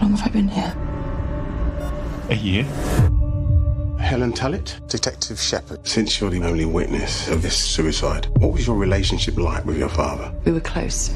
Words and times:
How 0.00 0.06
long 0.06 0.16
have 0.16 0.26
I 0.26 0.30
been 0.30 0.48
here? 0.48 0.74
A 2.30 2.34
year? 2.34 2.64
Helen 4.00 4.32
Tullett, 4.32 4.80
Detective 4.88 5.38
Shepard. 5.38 5.86
Since 5.86 6.18
you're 6.18 6.30
the 6.30 6.42
only 6.42 6.64
witness 6.64 7.28
of 7.28 7.42
this 7.42 7.54
suicide, 7.54 8.26
what 8.38 8.50
was 8.50 8.66
your 8.66 8.76
relationship 8.76 9.36
like 9.36 9.66
with 9.66 9.76
your 9.76 9.90
father? 9.90 10.32
We 10.46 10.52
were 10.52 10.60
close. 10.60 11.14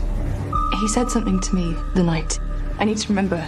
He 0.81 0.89
said 0.89 1.11
something 1.11 1.41
to 1.41 1.55
me 1.55 1.75
the 1.95 2.03
night. 2.03 2.39
I 2.79 2.85
need 2.85 2.99
to 2.99 3.09
remember. 3.09 3.43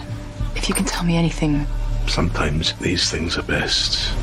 If 0.55 0.67
you 0.67 0.73
can 0.73 0.85
tell 0.85 1.03
me 1.03 1.15
anything. 1.15 1.67
Sometimes 2.07 2.73
these 2.79 3.11
things 3.11 3.37
are 3.37 3.43
best 3.43 4.15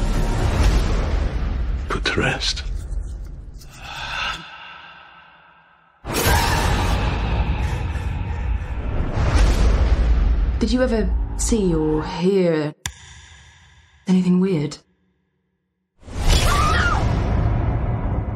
put 1.88 2.04
to 2.06 2.20
rest. 2.20 2.64
Did 10.64 10.72
you 10.72 10.82
ever 10.82 11.14
see 11.36 11.74
or 11.74 12.02
hear 12.02 12.74
anything 14.06 14.40
weird? 14.40 14.78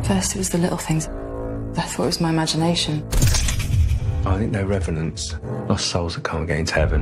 First, 0.04 0.34
it 0.34 0.36
was 0.36 0.50
the 0.50 0.58
little 0.58 0.76
things. 0.76 1.08
I 1.08 1.80
thought 1.80 2.02
it 2.02 2.06
was 2.06 2.20
my 2.20 2.28
imagination. 2.28 3.02
I 4.26 4.36
think 4.36 4.52
they're 4.52 4.66
revenants, 4.66 5.36
lost 5.70 5.86
souls 5.86 6.16
that 6.16 6.24
can't 6.24 6.46
get 6.46 6.58
into 6.58 6.74
heaven. 6.74 7.00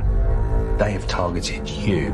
They 0.77 0.93
have 0.93 1.05
targeted 1.09 1.69
you. 1.69 2.11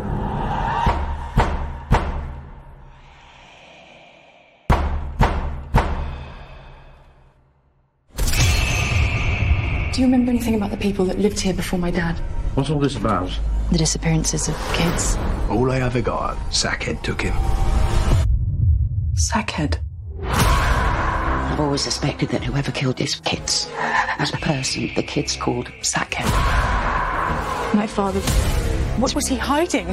Do 9.91 10.01
you 10.01 10.07
remember 10.07 10.31
anything 10.31 10.55
about 10.55 10.71
the 10.71 10.77
people 10.77 11.05
that 11.05 11.19
lived 11.19 11.39
here 11.39 11.53
before 11.53 11.77
my 11.77 11.91
dad? 11.91 12.19
What's 12.55 12.69
all 12.69 12.79
this 12.79 12.95
about? 12.95 13.31
The 13.71 13.79
disappearances 13.79 14.47
of 14.47 14.55
kids. 14.73 15.17
All 15.49 15.71
I 15.71 15.79
ever 15.79 16.01
got, 16.01 16.37
Sackhead 16.51 17.01
took 17.01 17.23
him. 17.23 17.33
Sackhead. 19.15 19.79
I've 20.21 21.59
always 21.59 21.81
suspected 21.81 22.29
that 22.29 22.43
whoever 22.43 22.71
killed 22.71 22.97
these 22.97 23.15
kids 23.15 23.67
was 24.19 24.33
a 24.33 24.37
person 24.37 24.91
the 24.95 25.01
kids 25.01 25.35
called 25.35 25.67
Sackhead. 25.81 26.25
My 27.73 27.87
father. 27.87 28.19
What 28.99 29.15
was 29.15 29.27
he 29.27 29.35
hiding? 29.35 29.87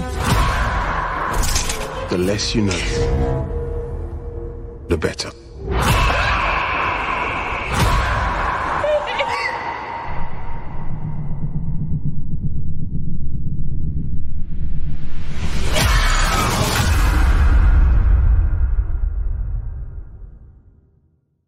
The 2.11 2.19
less 2.19 2.55
you 2.55 2.63
know, 2.63 2.77
the 4.89 4.99
better. 4.99 5.31